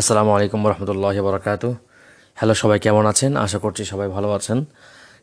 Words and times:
আসসালামু 0.00 0.30
আলাইকুম 0.36 0.60
রহমতুল্লাহ 0.72 1.16
বরকাত 1.26 1.64
হ্যালো, 2.38 2.54
সবাই 2.62 2.78
কেমন 2.84 3.04
আছেন? 3.12 3.32
আশা 3.44 3.58
করছি 3.64 3.82
সবাই 3.92 4.08
ভালো 4.16 4.28
আছেন। 4.38 4.58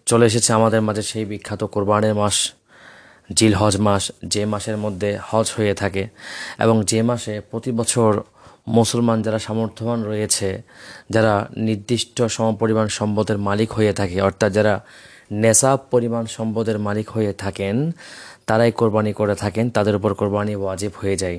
চলে 0.10 0.26
এসেছে 0.30 0.50
আমাদের 0.60 0.82
মাঝে 0.88 1.04
সেই 1.12 1.26
বিখ্যাত 1.32 1.62
কোরবানের 1.74 2.14
মাস, 2.22 2.38
জিল 3.38 3.54
হজ 3.60 3.76
মাস, 3.88 4.04
যে 4.34 4.44
মাসের 4.54 4.78
মধ্যে 4.84 5.10
হজ 5.30 5.48
হয়ে 5.58 5.74
থাকে 5.82 6.04
এবং 6.64 6.76
যে 6.92 7.00
মাসে 7.10 7.34
প্রতি 7.50 7.72
বছর 7.80 8.12
মুসলমান 8.78 9.18
যারা 9.26 9.40
সামর্থ্যবান 9.48 10.00
রয়েছে, 10.10 10.50
যারা 11.16 11.34
নির্দিষ্ট 11.68 12.18
সমপরিমাণ 12.36 12.88
সম্পদের 13.00 13.38
মালিক 13.48 13.70
হয়ে 13.78 13.94
থাকে, 14.00 14.18
অর্থাৎ 14.28 14.52
যারা 14.58 14.74
নেশাব 15.44 15.80
পরিমাণ 15.94 16.24
সম্পদের 16.36 16.78
মালিক 16.88 17.08
হয়ে 17.16 17.32
থাকেন, 17.44 17.76
তারাই 18.48 18.72
কোরবানি 18.80 19.12
করে 19.20 19.36
থাকেন, 19.44 19.66
তাদের 19.76 19.94
উপর 20.00 20.12
কোরবানি 20.20 20.54
ওয়াজিব 20.62 20.92
হয়ে 21.02 21.16
যায়। 21.24 21.38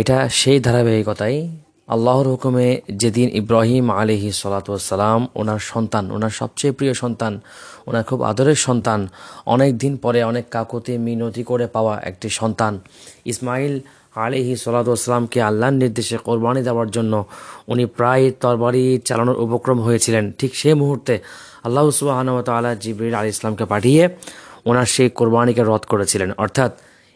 এটা 0.00 0.16
সেই 0.40 0.58
ধারাবাহিকতাই 0.66 1.36
আল্লাহর 1.88 2.26
হুকুমে 2.26 2.80
যেদিন 2.92 3.28
ইব্রাহিম 3.34 3.90
আলিহি 3.90 4.32
সালাতাম 4.32 5.28
ওনার 5.34 5.58
সন্তান, 5.58 6.10
ওনার 6.10 6.30
সবচেয়ে 6.30 6.72
প্রিয় 6.72 6.94
সন্তান, 6.94 7.40
ওনার 7.86 8.04
খুব 8.04 8.22
আদরের 8.22 8.54
সন্তান, 8.54 9.08
অনেক 9.46 9.78
দিন 9.78 9.96
পরে 9.96 10.20
অনেক 10.24 10.44
কাকুতি, 10.50 10.98
মিনতি 10.98 11.42
করে 11.44 11.66
পাওয়া 11.66 11.94
একটি 12.00 12.28
সন্তান। 12.30 12.72
ইসমাইল 13.24 13.80
আলিহি 14.14 14.56
সালাতামকে 14.56 15.42
আল্লাহর 15.42 15.72
নির্দেশে 15.72 16.16
কোরবানি 16.16 16.62
দেওয়ার 16.62 16.90
জন্য 16.90 17.24
উনি 17.68 17.86
প্রায় 17.86 18.30
তরবারি 18.40 19.00
চালানোর 19.04 19.38
উপক্রম 19.38 19.78
হয়েছিলেন। 19.80 20.32
ঠিক 20.38 20.52
সেই 20.56 20.74
মুহূর্তে 20.74 21.18
আল্লাহ 21.64 21.84
সুবাহানতালা 21.90 22.74
জিবরিল 22.74 23.14
আলী 23.14 23.28
ইসলামকে 23.28 23.64
পাঠিয়ে 23.64 24.08
ওনার 24.66 24.88
সেই 24.94 25.08
কোরবানিকে 25.10 25.62
রদ 25.62 25.82
করেছিলেন। 25.92 26.30
অর্থাৎ 26.44 26.72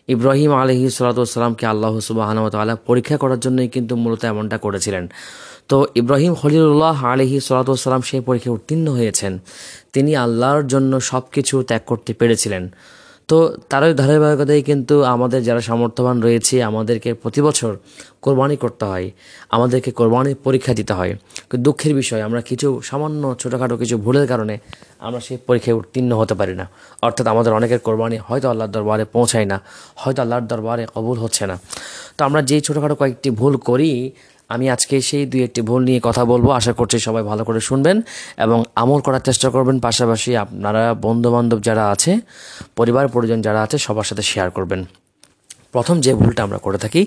ইব্রাহিম 0.09 0.53
আলহি 0.53 0.91
সালাতামকে 0.91 1.67
আল্লাহ 1.67 2.01
সুবাহানতালা 2.01 2.77
পরীক্ষা 2.87 3.17
করার 3.17 3.41
জন্যই 3.41 3.69
কিন্তু 3.69 3.97
মূলত 3.97 4.25
এমনটা 4.25 4.59
করেছিলেন। 4.59 5.05
তো 5.69 5.87
ইব্রাহিম 5.95 6.35
হলিউল্লাহ 6.43 7.05
আলহি 7.05 7.41
সালাতাম 7.41 8.03
সেই 8.03 8.21
পরীক্ষায় 8.21 8.55
উত্তীর্ণ 8.55 8.89
হয়েছেন। 8.89 9.39
তিনি 9.93 10.17
আল্লাহর 10.17 10.67
জন্য 10.67 11.01
সব 11.01 11.23
কিছু 11.33 11.63
ত্যাগ 11.63 11.83
করতে 11.87 12.13
পেরেছিলেন। 12.15 12.63
তো 13.29 13.39
তারই 13.71 13.93
ধারাবাহিকতায় 14.01 14.63
কিন্তু 14.71 14.95
আমাদের 15.15 15.41
যারা 15.49 15.63
সামর্থ্যবান 15.69 16.17
রয়েছে, 16.27 16.55
আমাদেরকে 16.71 17.11
প্রতি 17.23 17.41
বছর 17.47 17.73
কোরবানি 18.25 18.57
করতে 18.63 18.85
হয়, 18.91 19.07
আমাদেরকে 19.57 19.91
কোরবানির 19.99 20.37
পরীক্ষা 20.47 20.73
দিতে 20.79 20.93
হয়। 20.99 21.13
দুঃখের 21.67 21.93
বিষয়, 22.01 22.21
আমরা 22.29 22.41
কিছু 22.51 22.69
সামান্য 22.89 23.23
ছোটোখাটো 23.41 23.75
কিছু 23.83 23.95
ভুলের 24.05 24.27
কারণে 24.33 24.55
আমরা 25.07 25.21
সেই 25.27 25.37
পরীক্ষায় 25.49 25.77
উত্তীর্ণ 25.81 26.13
হতে 26.21 26.35
পারি 26.41 26.55
না। 26.61 26.67
অর্থাৎ 27.07 27.27
আমাদের 27.35 27.53
অনেকের 27.59 27.81
কোরবানি 27.87 28.17
হয়তো 28.29 28.47
আল্লাহর 28.53 28.73
দরবারে 28.77 29.05
পৌঁছায় 29.15 29.47
না, 29.53 29.57
হয়তো 30.03 30.19
আল্লাহর 30.25 30.45
দরবারে 30.53 30.85
কবুল 30.95 31.17
হচ্ছে 31.25 31.45
না। 31.51 31.57
তো 32.17 32.21
আমরা 32.29 32.41
যেই 32.49 32.61
ছোটোখাটো 32.67 32.95
কয়েকটি 33.01 33.29
ভুল 33.41 33.55
করি 33.69 33.93
আমি 34.49 34.67
আজকে 34.71 34.97
সেই 35.01 35.27
দুই 35.27 35.41
একটি 35.45 35.61
ভুল 35.63 35.83
নিয়ে 35.85 36.01
কথা 36.03 36.23
বলব। 36.25 36.47
আশা 36.51 36.73
করছি 36.73 36.97
সবাই 36.99 37.23
ভালো 37.23 37.43
করে 37.45 37.61
শুনবেন 37.61 37.97
এবং 38.39 38.59
আমল 38.83 39.01
করার 39.01 39.21
চেষ্টা 39.21 39.49
করবেন। 39.51 39.77
পাশাপাশি 39.81 40.31
আপনারা 40.37 40.83
বন্ধুবান্ধব 40.95 41.59
যারা 41.61 41.85
আছে, 41.91 42.13
পরিবার 42.77 43.05
পরিজন 43.09 43.39
যারা 43.43 43.61
আছে, 43.63 43.77
সবার 43.79 44.05
সাথে 44.05 44.23
শেয়ার 44.23 44.51
করবেন। 44.51 44.81
প্রথম 45.73 45.97
যে 46.01 46.13
ভুলটা 46.15 46.41
আমরা 46.43 46.59
করে 46.59 46.79
থাকি 46.79 47.03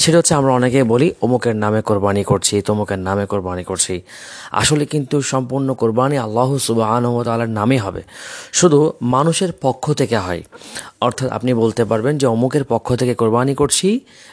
সেটা 0.00 0.18
হচ্ছে 0.18 0.34
আমরা 0.34 0.52
অনেকে 0.52 0.80
বলি, 0.84 1.08
অমুকের 1.22 1.56
নামে 1.56 1.80
কোরবানি 1.82 2.22
করছি, 2.24 2.54
তমুকের 2.62 3.00
নামে 3.08 3.24
কোরবানি 3.26 3.64
করছি। 3.64 3.94
আসলে 4.62 4.84
কিন্তু 4.86 5.16
সম্পূর্ণ 5.32 5.68
কোরবানি 5.74 6.16
আল্লাহ 6.18 6.48
সুবাহর 6.58 7.48
নামে 7.48 7.78
হবে। 7.78 8.02
শুধু 8.52 8.92
মানুষের 9.14 9.50
পক্ষ 9.60 9.84
থেকে 9.92 10.16
হয়। 10.16 10.42
অর্থাৎ 11.00 11.28
আপনি 11.30 11.50
বলতে 11.54 11.82
পারবেন 11.84 12.14
যে, 12.18 12.26
অমুকের 12.26 12.64
পক্ষ 12.64 12.88
থেকে 12.94 13.14
কোরবানি 13.14 13.54
করছি 13.54 13.88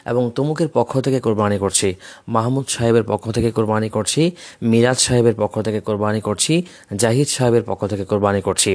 এবং 0.06 0.30
তমুকের 0.34 0.68
পক্ষ 0.68 0.92
থেকে 1.00 1.18
কোরবানি 1.20 1.58
করছি। 1.58 1.88
মাহমুদ 2.28 2.66
সাহেবের 2.68 3.02
পক্ষ 3.02 3.24
থেকে 3.30 3.50
কোরবানি 3.50 3.88
করছি, 3.88 4.22
মিরাজ 4.62 4.98
সাহেবের 4.98 5.36
পক্ষ 5.38 5.54
থেকে 5.60 5.80
কোরবানি 5.80 6.20
করছি, 6.20 6.54
জাহিদ 6.96 7.28
সাহেবের 7.28 7.64
পক্ষ 7.66 7.82
থেকে 7.86 8.04
কোরবানি 8.04 8.40
করছি। 8.40 8.70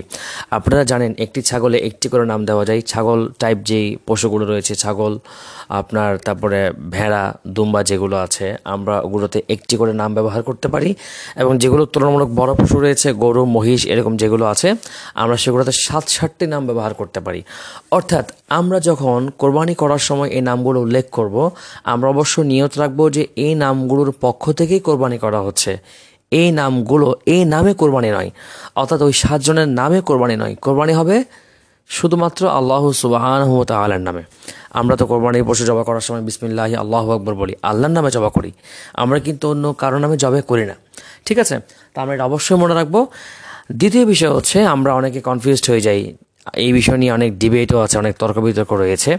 আপনারা 0.52 0.84
জানেন, 0.84 1.12
একটি 1.18 1.40
ছাগলে 1.42 1.78
একটি 1.90 2.08
করে 2.10 2.26
নাম 2.26 2.42
দেওয়া 2.46 2.66
যায়। 2.66 2.82
ছাগল 2.82 3.20
টাইপ 3.40 3.58
যেই 3.70 3.88
পশুগুলো 4.08 4.44
রয়েছে, 4.46 4.74
ছাগল, 4.76 5.14
আপনার 5.80 6.18
তারপরে 6.18 6.60
ভেড়া, 6.96 7.24
দুম্বা 7.48 7.82
যেগুলো 7.84 8.16
আছে, 8.18 8.46
আমরা 8.64 8.96
ওগুলোতে 9.02 9.40
একটি 9.50 9.76
করে 9.78 9.94
নাম 9.94 10.14
ব্যবহার 10.14 10.42
করতে 10.44 10.68
পারি 10.68 10.90
এবং 11.42 11.58
যেগুলো 11.58 11.86
তুলনামূলক 11.86 12.30
বড় 12.40 12.52
পশু 12.54 12.80
রয়েছে, 12.80 13.08
গরু, 13.14 13.46
মহিষ 13.46 13.82
এরকম 13.86 14.18
যেগুলো 14.18 14.46
আছে, 14.46 14.76
আমরা 15.16 15.36
সেগুলোতে 15.38 15.72
সাত 15.86 16.06
সাতটি 16.16 16.46
নাম 16.48 16.62
ব্যবহার 16.68 16.94
করতে 16.94 17.20
পারি। 17.20 17.42
অর্থাৎ 17.92 18.26
আমরা 18.50 18.78
যখন 18.80 19.20
কোরবানি 19.42 19.74
করার 19.76 20.00
সময় 20.00 20.30
এই 20.30 20.42
নামগুলো 20.42 20.80
উল্লেখ 20.82 21.06
করব, 21.12 21.36
আমরা 21.84 22.08
অবশ্য 22.10 22.42
নিয়ত 22.42 22.74
রাখব 22.78 23.10
যে 23.10 23.28
এই 23.36 23.54
নামগুলোর 23.56 24.12
পক্ষ 24.22 24.44
থেকেই 24.52 24.80
কোরবানি 24.80 25.18
করা 25.18 25.40
হচ্ছে। 25.42 25.78
এই 26.32 26.52
নামগুলো 26.52 27.08
এই 27.26 27.46
নামে 27.46 27.74
কোরবানি 27.74 28.10
নয়, 28.10 28.30
অর্থাৎ 28.76 29.02
ওই 29.02 29.14
সাতজনের 29.14 29.68
নামে 29.68 30.02
কোরবানি 30.02 30.36
নয়। 30.36 30.56
কোরবানি 30.56 30.94
হবে 30.94 31.24
শুধুমাত্র 31.88 32.48
আল্লাহ 32.48 32.92
সুবাহান 32.92 33.72
আলের 33.72 34.00
নামে। 34.00 34.24
আমরা 34.72 34.96
তো 34.96 35.06
কোরবানির 35.06 35.44
পশু 35.44 35.66
জবা 35.66 35.84
করার 35.84 36.02
সময় 36.02 36.22
বিসমিল্লাহ 36.22 36.74
আল্লাহ 36.74 37.12
আকবর 37.12 37.34
বলি, 37.34 37.56
আল্লাহর 37.64 37.94
নামে 37.94 38.12
জবা 38.12 38.30
করি। 38.30 38.52
আমরা 38.94 39.20
কিন্তু 39.20 39.50
অন্য 39.50 39.74
কারও 39.78 39.98
নামে 39.98 40.18
জবে 40.18 40.42
করি 40.42 40.66
না। 40.66 40.76
ঠিক 41.26 41.40
আছে? 41.40 41.60
তা 41.94 42.02
আমরা 42.02 42.16
এটা 42.16 42.26
অবশ্যই 42.26 42.56
মনে 42.56 42.74
রাখব। 42.74 43.06
দ্বিতীয় 43.72 44.06
বিষয় 44.06 44.30
হচ্ছে 44.30 44.66
আমরা 44.66 44.94
অনেকে 44.94 45.22
কনফিউজড 45.22 45.70
হয়ে 45.70 45.82
যাই। 45.82 46.16
এই 46.54 46.74
বিষয় 46.74 46.98
নিয়ে 46.98 47.12
অনেক 47.12 47.40
ডিবেটও 47.40 47.80
আছে, 47.80 47.98
অনেক 47.98 48.18
তর্ক 48.18 48.38
বিতর্ক 48.40 48.74
রয়েছে। 48.74 49.18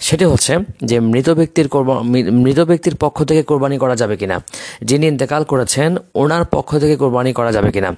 সেটি 0.00 0.24
হচ্ছে 0.24 0.58
যে 0.84 1.00
মৃত 1.00 1.30
ব্যক্তির 1.30 1.68
মৃত 2.32 2.60
ব্যক্তির 2.60 2.96
পক্ষ 2.96 3.24
থেকে 3.24 3.42
কোরবানি 3.42 3.78
করা 3.78 3.96
যাবে 3.96 4.16
কিনা? 4.16 4.40
যিনি 4.84 5.06
ইন্তেকাল 5.06 5.44
করেছেন, 5.44 5.96
ওনার 6.14 6.44
পক্ষ 6.44 6.78
থেকে 6.78 6.96
কোরবানি 6.96 7.32
করা 7.32 7.52
যাবে 7.52 7.72
কিনা? 7.72 7.92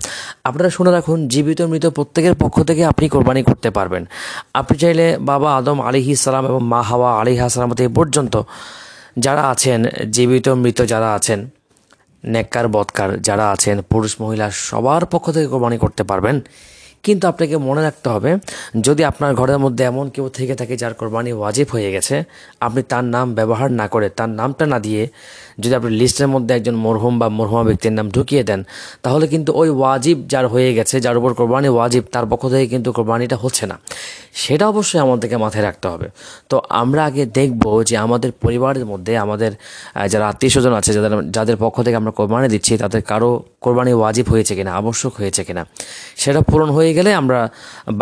আপনারা 0.44 0.70
শুনে 0.70 0.90
রাখুন, 0.90 1.28
জীবিত 1.28 1.62
মৃত 1.62 1.86
প্রত্যেকের 1.86 2.34
পক্ষ 2.34 2.62
থেকে 2.62 2.84
আপনি 2.84 3.08
কোরবানি 3.08 3.42
করতে 3.42 3.70
পারবেন। 3.70 4.04
আপনি 4.54 4.78
চাইলে 4.78 5.16
বাবা 5.20 5.56
আদম 5.56 5.80
আলিহি 5.82 6.14
সালাম 6.16 6.46
এবং 6.46 6.62
মা 6.62 6.82
হাওয়া 6.82 7.20
আলিহা 7.20 7.48
সালামত 7.48 7.80
এই 7.80 7.88
পর্যন্ত 7.88 8.42
যারা 9.18 9.42
আছেন, 9.42 9.84
জীবিত 10.12 10.48
মৃত 10.48 10.82
যারা 10.86 11.14
আছেন, 11.14 11.48
নেককার, 12.24 12.68
বৎকার 12.68 13.22
যারা 13.22 13.50
আছেন, 13.50 13.80
পুরুষ, 13.90 14.16
মহিলা 14.20 14.50
সবার 14.50 15.06
পক্ষ 15.06 15.30
থেকে 15.30 15.46
কোরবানি 15.46 15.78
করতে 15.78 16.02
পারবেন। 16.02 16.40
কিন্তু 17.04 17.24
আপনাকে 17.32 17.56
মনে 17.68 17.82
রাখতে 17.86 18.08
হবে, 18.14 18.30
যদি 18.86 19.02
আপনার 19.10 19.30
ঘরের 19.40 19.58
মধ্যে 19.64 19.82
এমন 19.90 20.06
কেউ 20.14 20.26
থেকে 20.38 20.54
থাকে 20.60 20.74
যার 20.82 20.94
কোরবানি 21.00 21.30
ওয়াজিব 21.38 21.68
হয়ে 21.74 21.90
গেছে, 21.94 22.16
আপনি 22.66 22.80
তার 22.90 23.04
নাম 23.14 23.26
ব্যবহার 23.38 23.68
না 23.80 23.86
করে, 23.94 24.06
তার 24.18 24.30
নামটা 24.40 24.64
না 24.72 24.78
দিয়ে 24.86 25.02
যদি 25.62 25.74
আপনি 25.78 25.90
লিস্টের 26.00 26.28
মধ্যে 26.34 26.52
একজন 26.58 26.76
মরহুম 26.84 27.14
বা 27.20 27.26
মরহুমা 27.38 27.64
ব্যক্তির 27.68 27.94
নাম 27.98 28.06
ঢুকিয়ে 28.16 28.42
দেন, 28.48 28.60
তাহলে 29.04 29.24
কিন্তু 29.32 29.50
ওই 29.60 29.68
ওয়াজিব 29.78 30.16
যার 30.32 30.46
হয়ে 30.52 30.70
গেছে, 30.78 30.96
যার 31.04 31.16
উপর 31.20 31.30
কোরবানি 31.38 31.68
ওয়াজিব, 31.76 32.04
তার 32.14 32.26
পক্ষ 32.30 32.42
থেকে 32.52 32.66
কিন্তু 32.74 32.88
কোরবানিটা 32.96 33.36
হচ্ছে 33.44 33.64
না। 33.70 33.76
সেটা 34.42 34.64
অবশ্যই 34.72 35.00
আমাদেরকে 35.06 35.36
মাথায় 35.44 35.64
রাখতে 35.68 35.86
হবে। 35.92 36.06
তো 36.50 36.56
আমরা 36.82 37.00
আগে 37.08 37.22
দেখব 37.38 37.62
যে 37.88 37.94
আমাদের 38.06 38.30
পরিবারের 38.44 38.84
মধ্যে, 38.92 39.12
আমাদের 39.24 39.50
যারা 40.12 40.24
আত্মীয় 40.30 40.50
স্বজন 40.54 40.72
আছে, 40.80 40.90
যাদের 40.96 41.12
যাদের 41.36 41.56
পক্ষ 41.64 41.76
থেকে 41.86 41.96
আমরা 42.00 42.12
কোরবানি 42.18 42.46
দিচ্ছি, 42.54 42.72
তাদের 42.82 43.00
কারও 43.10 43.30
কোরবানি 43.64 43.92
ওয়াজিব 44.00 44.26
হয়েছে 44.32 44.52
কিনা, 44.58 44.70
আবশ্যক 44.80 45.12
হয়েছে 45.20 45.42
কিনা, 45.48 45.62
সেটা 46.22 46.40
পূরণ 46.50 46.70
হয়ে 46.76 46.89
গেলে 46.94 47.10
আমরা 47.14 47.40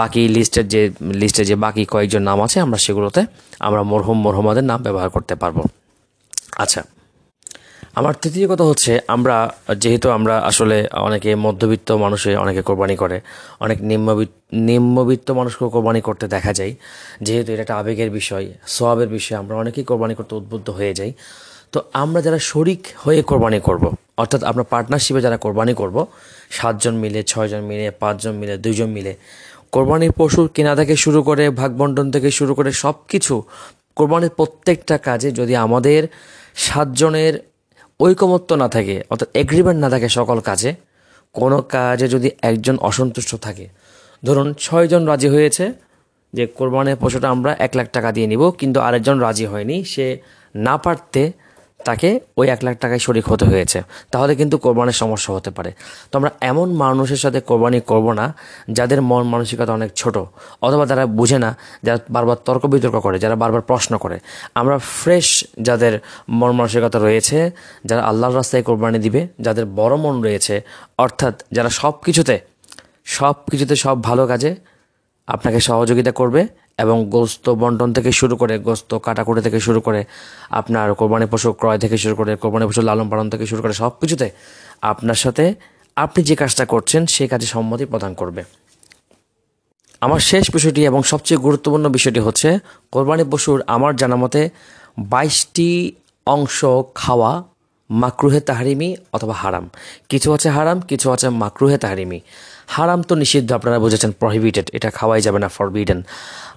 বাকি 0.00 0.22
লিস্টের 0.28 0.66
যে, 0.68 0.82
লিস্টে 1.22 1.42
যে 1.44 1.56
বাকি 1.64 1.82
কয়েকজন 1.84 2.22
নাম 2.22 2.38
আছে, 2.42 2.60
আমরা 2.60 2.78
সেগুলোতে 2.78 3.20
আমরা 3.60 3.82
মরহুম 3.82 4.18
মরহুমাদের 4.20 4.64
নাম 4.64 4.82
ব্যবহার 4.82 5.10
করতে 5.10 5.34
পারব। 5.34 5.58
আচ্ছা 6.56 6.82
আমার 7.94 8.14
তৃতীয় 8.22 8.46
কথা 8.48 8.64
হচ্ছে, 8.64 8.92
আমরা 9.06 9.36
যেহেতু 9.76 10.10
আমরা 10.10 10.34
আসলে 10.50 10.76
অনেকে 11.06 11.30
মধ্যবিত্ত 11.34 11.88
মানুষে 11.92 12.30
অনেকে 12.36 12.62
কোরবানি 12.62 12.96
করে, 12.96 13.20
অনেক 13.60 13.78
নিম্নবিত্ত 13.82 14.36
নিম্নবিত্ত 14.52 15.28
মানুষকেও 15.30 15.68
কোরবানি 15.68 16.00
করতে 16.00 16.28
দেখা 16.28 16.52
যায়। 16.52 16.72
যেহেতু 17.22 17.48
এটা 17.52 17.62
একটা 17.62 17.76
আবেগের 17.76 18.10
বিষয় 18.10 18.44
সোয়াবের 18.66 19.08
বিষয়, 19.08 19.36
আমরা 19.38 19.54
অনেকেই 19.56 19.84
কোরবানি 19.84 20.14
করতে 20.14 20.34
উদ্বুদ্ধ 20.34 20.70
হয়ে 20.70 20.94
যাই। 20.94 21.12
তো 21.72 21.78
আমরা 22.02 22.20
যারা 22.26 22.40
শরিক 22.50 22.82
হয়ে 23.04 23.20
কোরবানি 23.30 23.58
করব। 23.68 23.84
অর্থাৎ 24.22 24.42
আমরা 24.50 24.64
পার্টনারশিপে 24.72 25.20
যারা 25.26 25.38
কোরবানি 25.44 25.74
করব, 25.80 25.96
সাতজন 26.56 26.94
মিলে, 27.02 27.20
ছয়জন 27.30 27.62
মিলে, 27.70 27.86
পাঁচজন 28.02 28.34
মিলে, 28.40 28.54
দুইজন 28.64 28.90
মিলে, 28.96 29.12
কোরবানির 29.74 30.12
পশুর 30.20 30.46
কেনা 30.56 30.72
থেকে 30.80 30.94
শুরু 31.04 31.20
করে 31.28 31.44
ভাগ 31.60 31.70
বন্টন 31.80 32.06
থেকে 32.14 32.28
শুরু 32.38 32.52
করে 32.58 32.70
সব 32.82 32.96
কিছু 33.12 33.34
কোরবানির 33.98 34.32
প্রত্যেকটা 34.38 34.96
কাজে 35.08 35.28
যদি 35.40 35.54
আমাদের 35.66 36.00
সাতজনের 36.66 37.34
ঐকমত্য 38.00 38.50
না 38.62 38.68
থাকে, 38.68 38.96
অর্থাৎ 39.10 39.28
এগ্রিমেন্ট 39.42 39.78
না 39.84 39.88
থাকে 39.94 40.08
সকল 40.18 40.38
কাজে, 40.48 40.70
কোনো 41.34 41.58
কাজে 41.74 42.06
যদি 42.14 42.28
একজন 42.50 42.76
অসন্তুষ্ট 42.90 43.32
থাকে, 43.46 43.66
ধরুন 44.22 44.48
ছয়জন 44.64 45.02
রাজি 45.10 45.28
হয়েছে 45.28 45.64
যে 46.32 46.44
কোরবানের 46.58 46.96
পশুটা 47.02 47.28
আমরা 47.34 47.52
এক 47.66 47.72
লাখ 47.78 47.86
টাকা 47.96 48.08
দিয়ে 48.16 48.26
নিব, 48.32 48.42
কিন্তু 48.60 48.78
আরেকজন 48.86 49.16
রাজি 49.26 49.46
হয়নি, 49.52 49.76
সে 49.92 50.06
না 50.66 50.74
পারতে 50.84 51.22
তাকে 51.88 52.08
ওই 52.40 52.46
এক 52.54 52.60
লাখ 52.66 52.74
টাকায় 52.82 53.02
শরিক 53.06 53.24
হতে 53.30 53.44
হয়েছে। 53.52 53.78
তাহলে 54.12 54.32
কিন্তু 54.40 54.56
কোরবানির 54.64 54.98
সমস্যা 55.02 55.30
হতে 55.36 55.50
পারে। 55.56 55.70
তো 56.10 56.14
আমরা 56.18 56.30
এমন 56.50 56.68
মানুষের 56.84 57.20
সাথে 57.24 57.38
কোরবানি 57.48 57.78
করব 57.90 58.06
না, 58.20 58.26
যাদের 58.78 59.00
মন 59.10 59.22
মানসিকতা 59.32 59.72
অনেক 59.78 59.90
ছোট, 60.00 60.16
অথবা 60.66 60.84
যারা 60.90 61.04
বুঝে 61.18 61.38
না, 61.44 61.50
যারা 61.86 61.98
বারবার 62.14 62.38
তর্ক 62.46 62.62
বিতর্ক 62.72 62.96
করে, 63.06 63.16
যারা 63.24 63.36
বারবার 63.42 63.62
প্রশ্ন 63.70 63.92
করে। 64.04 64.16
আমরা 64.60 64.76
ফ্রেশ 65.00 65.28
যাদের 65.68 65.94
মন 66.40 66.50
মানসিকতা 66.58 66.98
রয়েছে, 67.06 67.38
যারা 67.88 68.02
আল্লাহর 68.10 68.34
রাস্তায় 68.40 68.62
কোরবানি 68.68 68.98
দিবে, 69.06 69.20
যাদের 69.46 69.64
বড় 69.78 69.94
মন 70.04 70.14
রয়েছে, 70.26 70.54
অর্থাৎ 71.04 71.34
যারা 71.56 71.70
সব 71.80 71.94
কিছুতে 72.06 72.36
সব 73.18 73.36
কিছুতে 73.50 73.74
সব 73.84 73.96
ভালো 74.08 74.24
কাজে, 74.32 74.50
আপনাকে 75.28 75.58
সহযোগিতা 75.68 76.12
করবে 76.20 76.40
এবং 76.78 76.96
গোস্ত 77.14 77.46
বন্টন 77.62 77.90
থেকে 77.92 78.10
শুরু 78.12 78.34
করে 78.36 78.54
গোস্ত 78.58 78.90
কাটাকুটি 78.94 79.40
থেকে 79.46 79.58
শুরু 79.60 79.80
করে 79.80 80.00
আপনার 80.50 80.88
কোরবানি 80.94 81.26
পশু 81.32 81.48
ক্রয় 81.52 81.78
থেকে 81.78 81.96
শুরু 81.98 82.14
করে 82.14 82.32
কোরবানি 82.36 82.64
পশু 82.68 82.80
লালন 82.82 83.06
পালন 83.08 83.26
থেকে 83.30 83.44
শুরু 83.46 83.60
করে 83.62 83.74
সব 83.82 83.92
কিছুতে 84.00 84.26
আপনার 84.82 85.18
সাথে 85.24 85.44
আপনি 85.96 86.20
যে 86.22 86.34
কাজটা 86.36 86.64
করছেন, 86.64 87.02
সেই 87.06 87.28
কাজে 87.28 87.46
সম্মতি 87.46 87.84
প্রদান 87.84 88.12
করবে। 88.14 88.42
আমার 90.02 90.20
শেষ 90.30 90.44
বিষয়টি 90.50 90.80
এবং 90.86 91.00
সবচেয়ে 91.02 91.40
গুরুত্বপূর্ণ 91.46 91.86
বিষয়টি 91.88 92.20
হচ্ছে, 92.20 92.48
কোরবানি 92.92 93.24
পশুর 93.32 93.58
আমার 93.66 93.92
জানা 93.96 94.16
মতে 94.16 94.42
বাইশটি 95.12 95.70
অংশ 96.26 96.58
খাওয়া 96.94 97.30
মাকরুহে 97.90 98.40
তাহারিমি 98.40 98.88
অথবা 99.12 99.34
হারাম। 99.42 99.64
কিছু 100.08 100.28
আছে 100.34 100.48
হারাম, 100.56 100.78
কিছু 100.90 101.06
আছে 101.14 101.28
মাকরুহে 101.28 101.78
তাহারিমি। 101.84 102.18
হারাম 102.76 103.00
তো 103.08 103.14
নিষিদ্ধ, 103.14 103.52
আপনারা 103.52 103.78
বুঝেছেন 103.78 104.10
প্রহিবিটেড 104.20 104.66
এটা 104.76 104.88
খাওয়াই 104.90 105.20
যাবে 105.26 105.38
না 105.44 105.48
ফরবিডেন 105.56 106.00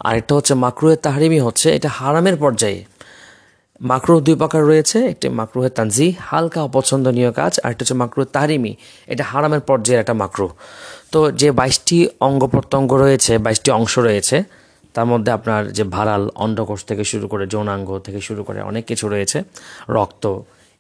আরেকটা 0.08 0.34
হচ্ছে 0.36 0.54
মাকরুহে 0.54 0.96
তাহারিমি 0.96 1.40
হচ্ছে, 1.40 1.68
এটা 1.78 1.90
হারামের 1.90 2.38
পর্যায়ে। 2.44 2.80
মাকরুহ 3.82 4.18
দুই 4.28 4.36
প্রকার 4.42 4.62
রয়েছে, 4.72 4.98
একটি 5.14 5.28
মাকরুহে 5.40 5.70
তানজি 5.70 6.08
হালকা 6.30 6.60
অপছন্দনীয় 6.64 7.32
কাজ, 7.40 7.54
আর 7.64 7.70
একটা 7.72 7.82
হচ্ছে 7.84 7.98
মাকরুহ 8.04 8.26
তাহারিমি। 8.36 8.72
এটা 9.08 9.24
হারামের 9.32 9.62
পর্যায়ের 9.70 10.00
একটা 10.04 10.14
মাকরুহ 10.14 10.52
তো 11.12 11.20
যে 11.42 11.50
বাইশটি 11.60 11.98
অঙ্গ 12.28 12.42
প্রত্যঙ্গ 12.54 12.90
রয়েছে, 12.94 13.34
বাইশটি 13.46 13.70
অংশ 13.72 13.94
রয়েছে, 14.00 14.38
তার 14.96 15.06
মধ্যে 15.06 15.32
আপনার 15.32 15.62
যে 15.78 15.84
ভাড়াল 15.96 16.24
অন্ডকোষ 16.36 16.80
থেকে 16.90 17.04
শুরু 17.12 17.26
করে 17.32 17.44
যৌনাঙ্গ 17.54 17.90
থেকে 18.06 18.20
শুরু 18.28 18.42
করে 18.48 18.60
অনেক 18.62 18.84
কিছু 18.90 19.06
রয়েছে, 19.14 19.38
রক্ত 19.90 20.26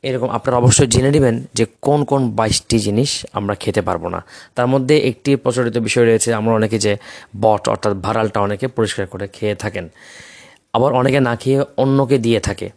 এরকম 0.03 0.29
আপনারা 0.29 0.57
অবশ্যই 0.57 0.87
জেনে 0.87 1.11
নেবেন 1.11 1.45
যে 1.53 1.65
কোন 1.81 2.03
কোন 2.03 2.31
বাইশটি 2.31 2.79
জিনিস 2.79 3.25
আমরা 3.33 3.55
খেতে 3.55 3.81
পারব 3.81 4.07
না। 4.07 4.25
তার 4.55 4.67
মধ্যে 4.67 4.97
একটি 4.97 5.35
প্রচলিত 5.35 5.77
বিষয় 5.77 6.05
রয়েছে, 6.05 6.33
আমরা 6.33 6.53
অনেকে 6.53 6.79
যে 6.79 6.97
বট 7.41 7.69
অর্থাৎ 7.69 7.93
ভাড়ালটা 7.93 8.39
অনেকে 8.39 8.67
পরিষ্কার 8.67 9.05
করে 9.07 9.27
খেয়ে 9.27 9.55
থাকেন। 9.55 9.89
আবার 10.73 10.93
অনেকে 10.93 11.19
না 11.19 11.35
খেয়ে 11.35 11.65
অন্যকে 11.77 12.17
দিয়ে 12.17 12.39
থাকে। 12.39 12.69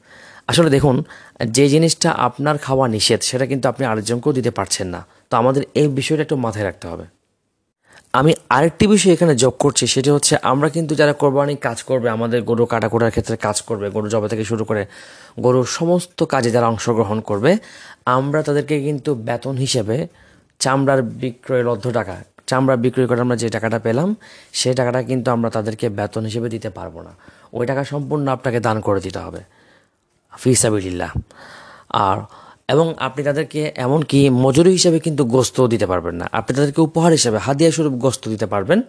আসলে 0.47 0.71
দেখুন, 0.71 1.05
যে 1.47 1.69
জিনিসটা 1.69 2.11
আপনার 2.11 2.59
খাওয়া 2.59 2.89
নিষেধ, 2.89 3.21
সেটা 3.21 3.47
কিন্তু 3.47 3.69
আপনি 3.69 3.87
আরেকজনকেও 3.87 4.33
দিতে 4.33 4.51
পারছেন 4.51 4.87
না। 4.89 5.07
তো 5.31 5.37
আমাদের 5.37 5.63
এই 5.75 5.89
বিষয়টা 5.89 6.23
একটু 6.23 6.37
মাথায় 6.37 6.65
রাখতে 6.65 6.89
হবে। 6.89 7.05
আমি 8.19 8.33
আরেকটি 8.57 8.85
বিষয় 8.93 9.13
এখানে 9.17 9.35
যোগ 9.45 9.55
করছি, 9.65 9.85
সেটি 9.95 10.11
হচ্ছে 10.17 10.35
আমরা 10.53 10.69
কিন্তু 10.77 10.93
যারা 11.01 11.15
কোরবানি 11.23 11.55
কাজ 11.67 11.79
করবে, 11.91 12.09
আমাদের 12.17 12.41
গরু 12.51 12.65
কাটাকুটার 12.73 13.13
ক্ষেত্রে 13.15 13.37
কাজ 13.47 13.57
করবে, 13.69 13.87
গরু 13.97 14.09
জবা 14.15 14.27
থেকে 14.33 14.45
শুরু 14.51 14.65
করে 14.71 14.83
গরুর 15.45 15.67
সমস্ত 15.79 16.19
কাজে 16.33 16.51
যারা 16.57 16.67
অংশগ্রহণ 16.73 17.19
করবে, 17.29 17.51
আমরা 18.17 18.41
তাদেরকে 18.49 18.77
কিন্তু 18.87 19.11
বেতন 19.29 19.55
হিসেবে 19.65 19.97
চামড়ার 20.61 21.01
বিক্রয়ের 21.23 21.67
অর্ধ 21.73 21.87
টাকা, 21.99 22.15
চামড়া 22.51 22.77
বিক্রয় 22.85 23.07
করে 23.11 23.21
আমরা 23.27 23.37
যে 23.43 23.49
টাকাটা 23.57 23.79
পেলাম 23.87 24.09
সেই 24.61 24.75
টাকাটা 24.79 25.01
কিন্তু 25.11 25.29
আমরা 25.37 25.49
তাদেরকে 25.57 25.87
বেতন 25.99 26.23
হিসেবে 26.29 26.49
দিতে 26.55 26.69
পারব 26.79 26.95
না। 27.07 27.13
ওই 27.57 27.65
টাকা 27.71 27.83
সম্পূর্ণ 27.93 28.25
আপনাকে 28.37 28.59
দান 28.67 28.77
করে 28.87 29.01
দিতে 29.07 29.21
হবে। 29.25 29.41
ফিসাবিল্লাহ 30.33 31.11
আর 32.07 32.19
এবং 32.73 32.87
আপনি 33.07 33.21
তাদেরকে 33.29 33.61
এমনকি 33.87 34.21
মজুরি 34.45 34.71
হিসেবে 34.79 34.99
কিন্তু 35.07 35.23
গোস্ত 35.35 35.57
দিতে 35.73 35.87
পারবেন 35.93 36.15
না। 36.21 36.27
আপনি 36.39 36.53
তাদেরকে 36.57 36.81
উপহার 36.89 37.11
হিসেবে 37.19 37.39
হাদিয়া 37.47 37.71
স্বরূপ 37.77 37.95
গোস্ত 38.05 38.23
দিতে 38.33 38.47
পারবেন, 38.53 38.81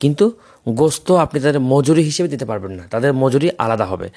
কিন্তু 0.00 0.24
গোস্ত 0.66 1.08
আপনি 1.24 1.38
তাদের 1.44 1.62
মজুরি 1.72 2.02
হিসেবে 2.10 2.28
দিতে 2.34 2.46
পারবেন 2.50 2.72
না। 2.78 2.84
তাদের 2.92 3.10
মজুরি 3.22 3.48
আলাদা 3.64 3.86
হবে। 3.92 4.08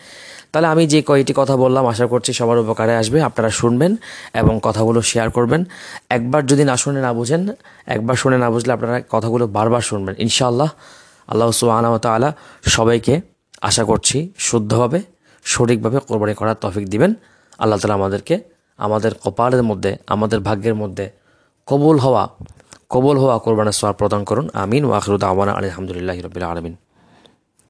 তাহলে 0.52 0.68
আমি 0.74 0.84
যে 0.94 1.00
কয়টি 1.10 1.34
কথা 1.42 1.56
বললাম, 1.63 1.84
আশা 1.94 2.06
করছি 2.13 2.31
সবার 2.40 2.58
উপকারে 2.63 2.94
আসবে, 3.02 3.18
আপনারা 3.30 3.50
শুনবেন 3.60 3.92
এবং 4.42 4.54
কথাগুলো 4.68 5.00
শেয়ার 5.12 5.30
করবেন। 5.38 5.62
একবার 6.18 6.42
যদি 6.52 6.63
না 6.72 6.75
শুনে 6.84 7.00
না 7.06 7.12
বুঝেন, 7.19 7.42
একবার 7.96 8.16
শুনে 8.22 8.38
না 8.44 8.48
বুঝলে 8.54 8.72
আপনারা 8.78 8.98
কথাগুলো 9.16 9.46
বারবার 9.58 9.84
শুনবেন। 9.90 10.16
ইনশাআল্লাহ, 10.25 10.69
আল্লাহ 11.31 11.48
সুবাহ 11.62 11.78
তালা 12.06 12.30
সবাইকে 12.75 13.13
আশা 13.69 13.84
করছি 13.90 14.18
শুদ্ধভাবে, 14.48 15.00
সঠিকভাবে 15.46 15.98
কোরবানি 16.08 16.34
করার 16.40 16.58
তফিক 16.63 16.86
দিবেন। 16.94 17.12
আল্লাহ 17.62 17.78
তালা 17.81 17.96
আমাদেরকে 18.02 18.36
আমাদের 18.86 19.12
কপালের 19.24 19.63
মধ্যে, 19.69 19.92
আমাদের 20.13 20.39
ভাগ্যের 20.48 20.75
মধ্যে 20.81 21.06
কবুল 21.68 21.98
হওয়া 22.06 22.24
কবুল 22.94 23.16
হওয়া 23.22 23.36
কোরবানের 23.45 23.75
সোয়াব 23.80 23.95
প্রদান 24.01 24.22
করুন। 24.30 24.45
আমিন 24.63 24.83
ওয়াখরুদ 24.89 25.24
আওয়ানা 25.24 25.54
আলহামদুলিল্লাহ 25.60 26.18
রবিল 26.28 26.45
আলমিন। 26.51 26.74